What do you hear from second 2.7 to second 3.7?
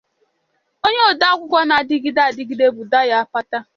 bụ Dayo Apata.